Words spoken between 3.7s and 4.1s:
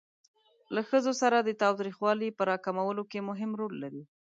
لري.